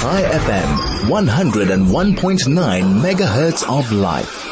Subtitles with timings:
[0.00, 4.46] High FM, 101.9 megahertz of life.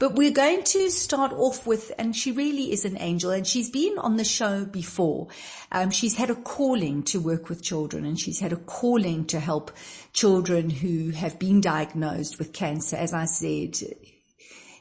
[0.00, 3.70] But we're going to start off with, and she really is an angel, and she's
[3.70, 5.28] been on the show before.
[5.70, 9.38] Um, she's had a calling to work with children, and she's had a calling to
[9.38, 9.70] help
[10.12, 12.96] children who have been diagnosed with cancer.
[12.96, 13.76] As I said,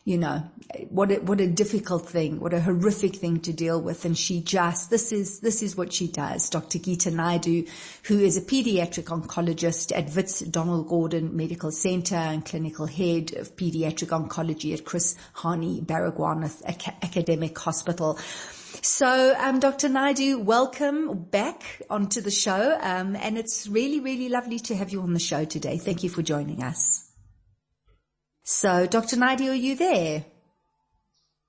[0.04, 0.44] you know,
[0.90, 4.04] what a, what a difficult thing, what a horrific thing to deal with.
[4.04, 6.50] And she just, this is, this is what she does.
[6.50, 6.80] Dr.
[6.80, 7.66] Gita Naidu,
[8.04, 13.56] who is a pediatric oncologist at Wits Donald Gordon Medical Center and clinical head of
[13.56, 16.64] pediatric oncology at Chris Hani Baragwanath
[17.04, 18.18] Academic Hospital.
[18.82, 19.90] So, um, Dr.
[19.90, 22.80] Naidu, welcome back onto the show.
[22.82, 25.78] Um, and it's really, really lovely to have you on the show today.
[25.78, 27.11] Thank you for joining us.
[28.44, 29.18] So, Dr.
[29.18, 30.26] Naidu, are you there?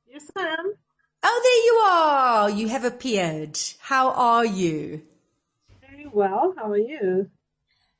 [0.06, 0.74] Yes, I am.
[1.22, 2.50] Oh, there you are.
[2.50, 3.58] You have appeared.
[3.80, 5.02] How are you?
[5.80, 6.54] Very well.
[6.56, 7.30] How are you?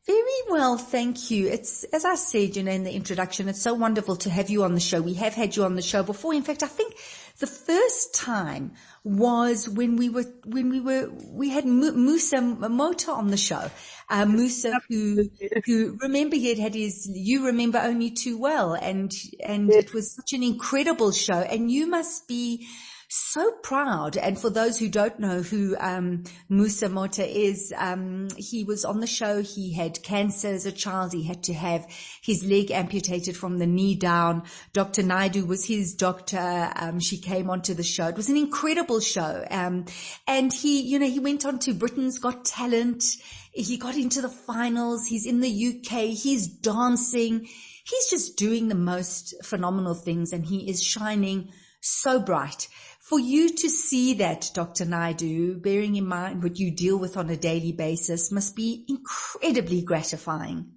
[0.04, 1.46] Very well, thank you.
[1.46, 4.64] It's, as I said, you know, in the introduction, it's so wonderful to have you
[4.64, 5.00] on the show.
[5.00, 6.34] We have had you on the show before.
[6.34, 6.96] In fact, I think
[7.38, 8.72] the first time
[9.04, 13.70] was when we were, when we were, we had Musa Motha on the show.
[14.08, 15.24] Uh, Musa who,
[15.64, 20.14] who remember he had had his, you remember only too well and, and it was
[20.14, 21.40] such an incredible show.
[21.40, 22.66] And you must be,
[23.14, 24.16] so proud.
[24.16, 29.00] And for those who don't know who um, Musa Motha is, um, he was on
[29.00, 29.42] the show.
[29.42, 31.12] He had cancer as a child.
[31.12, 31.86] He had to have
[32.22, 34.44] his leg amputated from the knee down.
[34.72, 35.02] Dr.
[35.02, 36.72] Naidu was his doctor.
[36.74, 38.08] Um, she came onto the show.
[38.08, 39.44] It was an incredible show.
[39.50, 39.84] Um,
[40.26, 43.04] and he, you know, he went on to Britain's Got Talent.
[43.52, 45.04] He got into the finals.
[45.06, 46.16] He's in the UK.
[46.16, 47.46] He's dancing.
[47.84, 51.50] He's just doing the most phenomenal things and he is shining
[51.82, 52.68] so bright.
[53.12, 54.86] For you to see that, Dr.
[54.86, 59.82] Naidu, bearing in mind what you deal with on a daily basis must be incredibly
[59.82, 60.76] gratifying.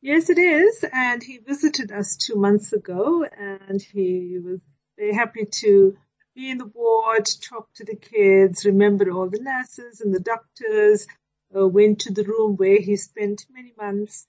[0.00, 0.84] Yes, it is.
[0.92, 4.58] And he visited us two months ago and he was
[4.98, 5.96] very happy to
[6.34, 11.06] be in the ward, talk to the kids, remember all the nurses and the doctors,
[11.56, 14.26] uh, went to the room where he spent many months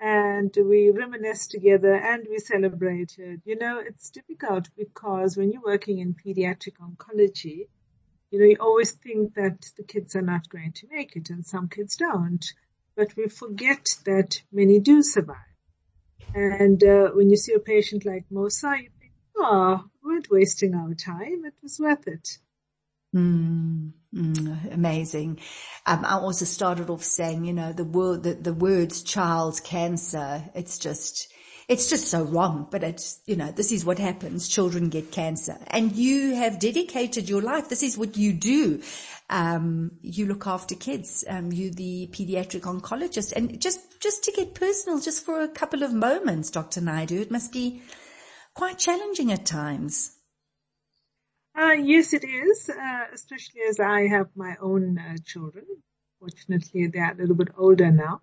[0.00, 3.42] and we reminisced together and we celebrated.
[3.44, 7.68] You know, it's difficult because when you're working in pediatric oncology,
[8.30, 11.44] you know, you always think that the kids are not going to make it and
[11.44, 12.44] some kids don't,
[12.96, 15.36] but we forget that many do survive.
[16.34, 20.74] And uh, when you see a patient like Musa, you think, oh, we weren't wasting
[20.74, 21.44] our time.
[21.44, 22.38] It was worth it.
[23.14, 25.40] Mm, mm, amazing.
[25.86, 30.44] Um, I also started off saying, you know, the word, the, the words child cancer,
[30.54, 31.32] it's just,
[31.68, 34.48] it's just so wrong, but it's, you know, this is what happens.
[34.48, 37.68] Children get cancer and you have dedicated your life.
[37.68, 38.80] This is what you do.
[39.28, 41.24] Um, you look after kids.
[41.28, 45.82] Um, you the pediatric oncologist and just, just to get personal, just for a couple
[45.82, 46.80] of moments, Dr.
[46.80, 47.82] Naidu, it must be
[48.54, 50.12] quite challenging at times.
[51.54, 55.64] Uh, yes, it is, uh, especially as I have my own uh, children.
[56.18, 58.22] Fortunately, they're a little bit older now.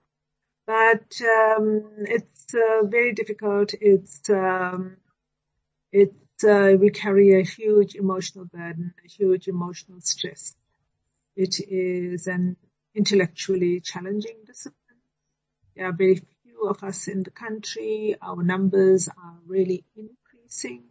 [0.68, 3.74] But um, it's uh, very difficult.
[3.82, 4.98] It's um,
[5.92, 10.56] it's uh, we carry a huge emotional burden, a huge emotional stress.
[11.36, 12.58] It is an
[12.96, 15.02] intellectually challenging discipline.
[15.76, 18.16] There are very few of us in the country.
[18.22, 20.84] Our numbers are really increasing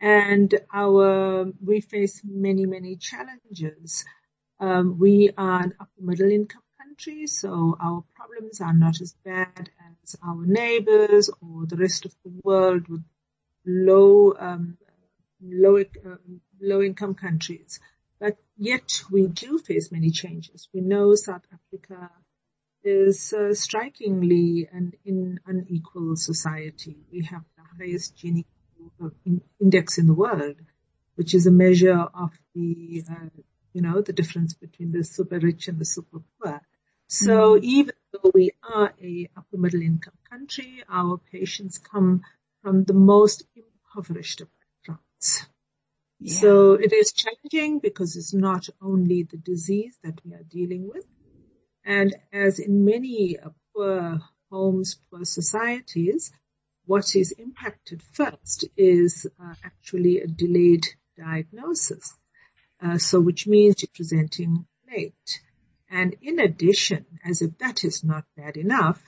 [0.00, 4.04] and our we face many many challenges.
[4.58, 9.70] Um, we are an upper middle income country, so our problems are not as bad
[10.02, 13.04] as our neighbors or the rest of the world with
[13.64, 14.78] low um,
[15.42, 16.16] low uh,
[16.60, 17.80] low income countries.
[18.18, 20.68] But yet we do face many changes.
[20.74, 22.10] We know South Africa
[22.82, 26.96] is uh, strikingly an in unequal society.
[27.12, 28.44] We have the highest Gini
[29.60, 30.56] index in the world,
[31.16, 33.28] which is a measure of the, uh,
[33.72, 36.60] you know, the difference between the super rich and the super poor.
[37.08, 37.62] So mm.
[37.62, 42.22] even though we are a upper middle income country, our patients come
[42.62, 45.46] from the most impoverished of backgrounds.
[46.20, 46.40] Yeah.
[46.40, 51.04] So it is challenging because it's not only the disease that we are dealing with.
[51.84, 53.38] And as in many
[53.74, 56.32] poor homes, poor societies,
[56.90, 60.84] what is impacted first is uh, actually a delayed
[61.16, 62.14] diagnosis.
[62.82, 65.40] Uh, so which means you're presenting late.
[65.88, 69.00] And in addition, as if that is not bad enough,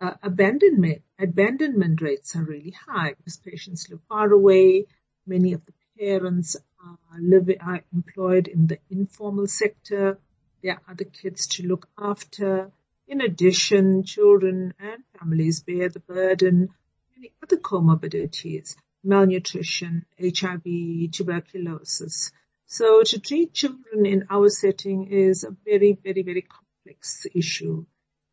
[0.00, 4.86] uh, abandonment, abandonment rates are really high because patients live far away.
[5.26, 6.54] Many of the parents
[6.86, 10.18] are living, are employed in the informal sector.
[10.62, 12.70] There are other kids to look after.
[13.08, 16.68] In addition, children and families bear the burden
[17.16, 22.32] many other comorbidities, malnutrition, HIV, tuberculosis.
[22.66, 27.84] So to treat children in our setting is a very, very, very complex issue.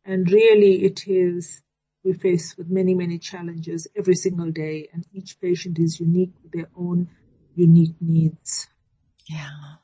[0.04, 1.62] And really it is,
[2.04, 6.52] we face with many, many challenges every single day and each patient is unique with
[6.52, 7.08] their own
[7.54, 8.66] unique needs.
[9.28, 9.81] Yeah.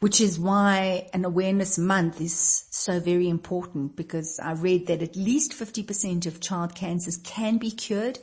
[0.00, 5.14] Which is why an awareness month is so very important because I read that at
[5.14, 8.18] least 50% of child cancers can be cured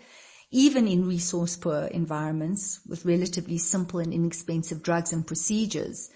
[0.49, 6.09] even in resource poor environments with relatively simple and inexpensive drugs and procedures.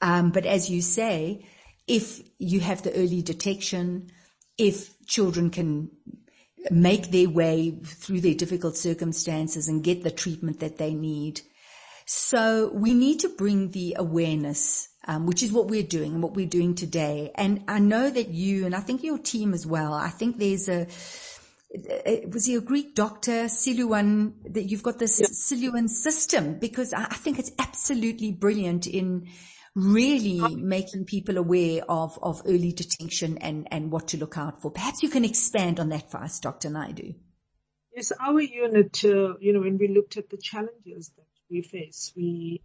[0.00, 1.46] Um, but as you say,
[1.86, 4.10] if you have the early detection,
[4.56, 5.90] if children can
[6.70, 11.40] make their way through their difficult circumstances and get the treatment that they need.
[12.06, 16.34] So we need to bring the awareness, um, which is what we're doing and what
[16.34, 17.30] we're doing today.
[17.34, 19.92] And I know that you and I think your team as well.
[19.92, 20.86] I think there's a
[22.28, 25.20] was he a Greek doctor, Silouan, that you've got this.
[25.20, 29.28] Silouan system because I, I think it's absolutely brilliant in
[29.74, 34.70] really making people aware of, of early detection and, and what to look out for.
[34.70, 36.70] Perhaps you can expand on that for us, Dr.
[36.70, 37.14] Naidu.
[37.94, 42.12] Yes, our unit, uh, you know, when we looked at the challenges that we face,
[42.16, 42.60] we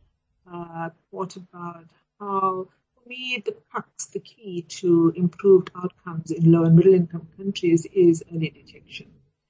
[0.52, 1.86] uh, thought about
[2.20, 2.68] for
[3.08, 8.24] me, the crux, the key to improved outcomes in low and middle income countries is
[8.32, 9.08] early detection.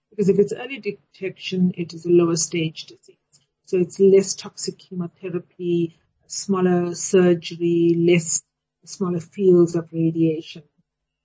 [0.09, 3.17] Because if it's early detection, it is a lower stage disease.
[3.65, 8.43] So it's less toxic chemotherapy, smaller surgery, less
[8.85, 10.63] smaller fields of radiation.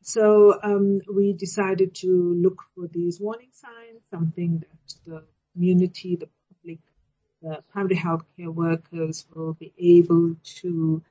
[0.03, 5.25] So um, we decided to look for these warning signs, something that the
[5.55, 6.81] community, the public,
[7.41, 11.03] the primary healthcare workers will be able to,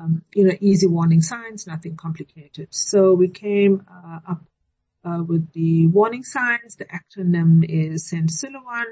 [0.00, 2.68] um, you know, easy warning signs, nothing complicated.
[2.70, 4.44] So we came uh, up
[5.04, 6.76] uh, with the warning signs.
[6.76, 8.84] The acronym is Saint Silouan.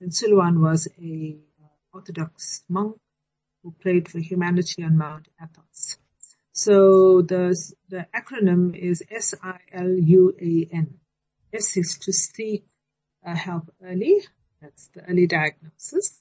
[0.00, 2.96] Saint Silouan was a uh, Orthodox monk
[3.62, 5.98] who prayed for humanity on Mount Athos.
[6.52, 7.56] So the,
[7.88, 10.94] the acronym is S-I-L-U-A-N.
[11.54, 12.66] S is to seek
[13.24, 14.22] uh, help early.
[14.60, 16.18] That's the early diagnosis.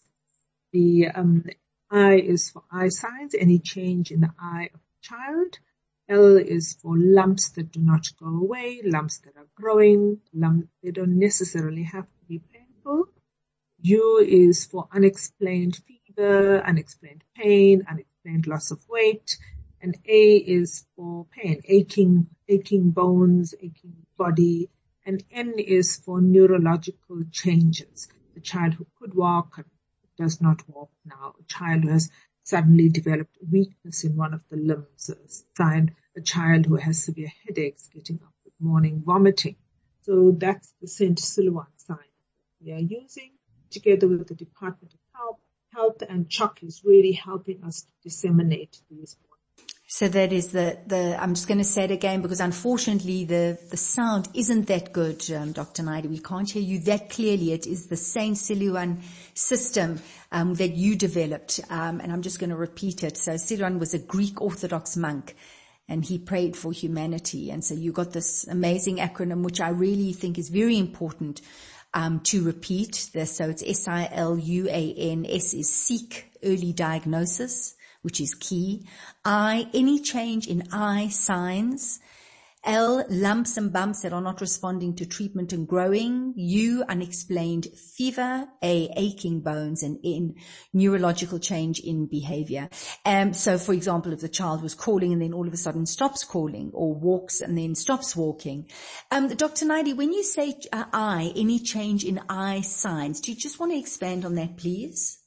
[0.71, 1.45] The um,
[1.93, 5.59] I is for eye signs, any change in the eye of the child.
[6.07, 10.91] L is for lumps that do not go away, lumps that are growing, lump, they
[10.91, 13.09] don't necessarily have to be painful.
[13.81, 19.37] U is for unexplained fever unexplained pain, unexplained loss of weight.
[19.81, 24.69] And A is for pain, aching, aching bones, aching body.
[25.05, 28.07] And N is for neurological changes.
[28.33, 29.65] The child who could walk
[30.17, 31.35] does not walk now.
[31.39, 32.09] A child who has
[32.43, 35.09] suddenly developed weakness in one of the limbs.
[35.09, 35.15] A
[35.57, 39.55] sign, a child who has severe headaches, getting up with morning vomiting.
[40.01, 41.17] So that's the St.
[41.17, 41.97] Silouan sign
[42.63, 43.31] we are using
[43.69, 45.39] together with the Department of Health
[45.73, 49.15] health and CHOC is really helping us to disseminate these
[49.93, 53.59] so that is the, the, I'm just going to say it again because unfortunately the,
[53.71, 55.83] the sound isn't that good, um, Dr.
[55.83, 56.07] Naidu.
[56.07, 57.51] We can't hear you that clearly.
[57.51, 59.01] It is the Saint Silouan
[59.33, 59.99] system,
[60.31, 61.59] um, that you developed.
[61.69, 63.17] Um, and I'm just going to repeat it.
[63.17, 65.35] So Silouan was a Greek Orthodox monk
[65.89, 67.51] and he prayed for humanity.
[67.51, 71.41] And so you got this amazing acronym, which I really think is very important
[71.93, 73.09] um, to repeat.
[73.13, 73.35] this.
[73.35, 75.25] So it's S-I-L-U-A-N.
[75.25, 78.87] S is seek early diagnosis, which is key.
[79.23, 81.99] I, any change in eye signs.
[82.63, 86.33] L, lumps and bumps that are not responding to treatment and growing.
[86.35, 88.47] U, unexplained fever.
[88.61, 89.81] A, aching bones.
[89.81, 90.35] And N,
[90.71, 92.69] neurological change in behavior.
[93.03, 95.87] Um, so for example, if the child was calling and then all of a sudden
[95.87, 98.69] stops calling or walks and then stops walking.
[99.09, 99.65] Um, Dr.
[99.65, 103.71] Naidu, when you say uh, eye, any change in eye signs, do you just want
[103.71, 105.20] to expand on that, please?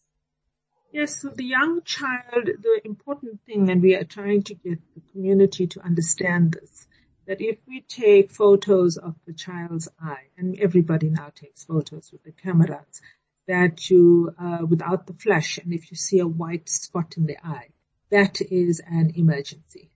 [0.94, 5.00] Yes, so the young child, the important thing, and we are trying to get the
[5.10, 6.86] community to understand this,
[7.26, 12.22] that if we take photos of the child's eye, and everybody now takes photos with
[12.22, 13.02] the cameras,
[13.48, 17.44] that you, uh, without the flash, and if you see a white spot in the
[17.44, 17.70] eye,
[18.10, 19.90] that is an emergency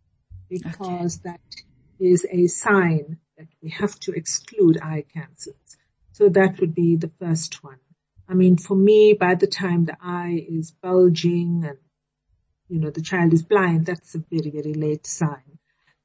[0.50, 1.30] because okay.
[1.30, 1.40] that
[2.00, 5.76] is a sign that we have to exclude eye cancers.
[6.10, 7.78] So that would be the first one.
[8.28, 11.78] I mean, for me, by the time the eye is bulging and,
[12.68, 15.58] you know, the child is blind, that's a very, very late sign.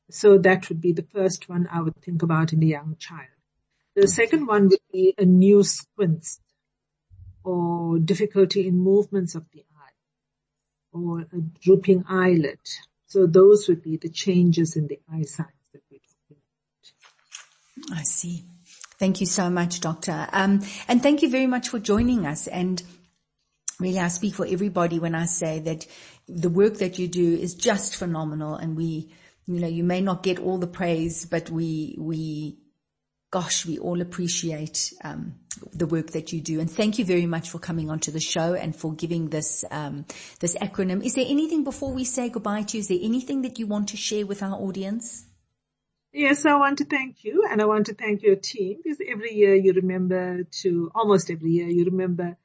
[0.10, 3.28] So that would be the first one I would think about in a young child.
[3.96, 6.26] The second one would be a new squint
[7.44, 12.60] or difficulty in movements of the eye or a drooping eyelid.
[13.08, 18.46] So those would be the changes in the eye signs that we're talking I see.
[19.04, 20.30] Thank you so much, Doctor.
[20.32, 22.48] Um, and thank you very much for joining us.
[22.48, 22.82] And
[23.78, 25.86] really, I speak for everybody when I say that
[26.26, 28.56] the work that you do is just phenomenal.
[28.56, 29.12] And we,
[29.46, 32.60] you know, you may not get all the praise, but we, we,
[33.30, 35.34] gosh, we all appreciate um,
[35.74, 36.62] the work that you do.
[36.62, 40.06] And thank you very much for coming onto the show and for giving this um,
[40.40, 41.04] this acronym.
[41.04, 42.80] Is there anything before we say goodbye to you?
[42.80, 45.26] Is there anything that you want to share with our audience?
[46.16, 49.34] Yes, I want to thank you and I want to thank your team because every
[49.34, 52.38] year you remember to, almost every year you remember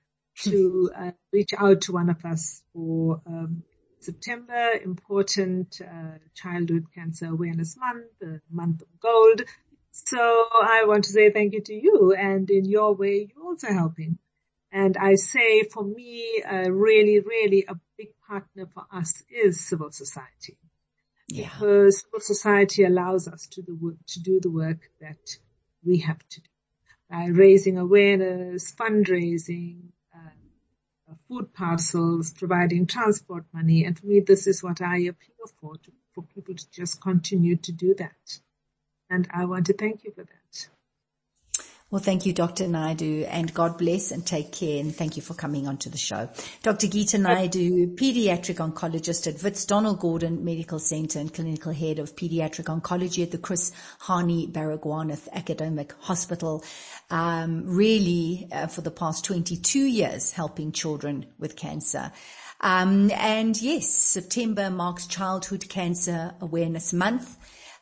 [0.44, 3.62] to uh, reach out to one of us for um,
[4.00, 9.42] September, important uh, Childhood Cancer Awareness Month, the month of gold.
[9.90, 13.70] So I want to say thank you to you and in your way you're also
[13.70, 14.16] helping.
[14.72, 19.92] And I say for me, uh, really, really a big partner for us is civil
[19.92, 20.56] society
[21.28, 21.50] Yeah.
[21.50, 25.38] because civil society allows us to do, to do the work that
[25.85, 26.49] we have to do
[27.11, 30.30] by raising awareness, fundraising, uh,
[31.28, 33.85] food parcels, providing transport money.
[33.85, 37.56] And for me, this is what I appeal for, to, for people to just continue
[37.56, 38.40] to do that.
[39.11, 40.38] And I want to thank you for that.
[41.90, 42.68] Well, thank you, Dr.
[42.68, 46.28] Naidu, and God bless and take care, and thank you for coming onto the show.
[46.62, 46.87] Dr.
[46.87, 52.66] Gita Naidu, pediatric oncologist at Wits Donald Gordon Medical Center and clinical head of pediatric
[52.66, 56.62] oncology at the Chris Hani Baragwanath Academic Hospital,
[57.09, 62.12] um, really uh, for the past 22 years helping children with cancer.
[62.61, 67.38] Um, and yes, September marks Childhood Cancer Awareness Month.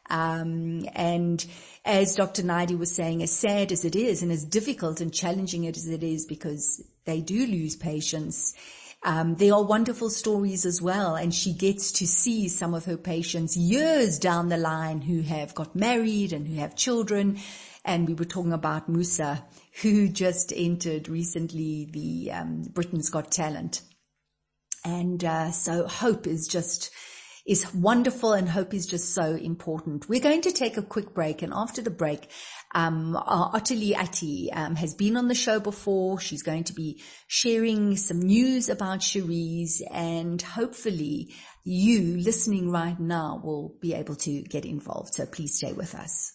[0.08, 1.44] Um, and
[1.84, 2.42] as Dr.
[2.42, 6.02] Naidu was saying, as sad as it is and as difficult and challenging as it
[6.02, 8.54] is because they do lose patients,
[9.02, 11.14] um, there are wonderful stories as well.
[11.14, 15.54] And she gets to see some of her patients years down the line who have
[15.54, 17.38] got married and who have children.
[17.84, 19.44] And we were talking about Musa,
[19.82, 23.82] who just entered recently the um, Britain's Got Talent.
[24.84, 26.90] And uh, so hope is just
[27.46, 30.08] is wonderful and hope is just so important.
[30.08, 32.28] We're going to take a quick break and after the break,
[32.74, 36.18] um, Ottilie Atti um, has been on the show before.
[36.18, 41.34] She's going to be sharing some news about Cherise and hopefully
[41.64, 45.14] you listening right now will be able to get involved.
[45.14, 46.32] So please stay with us.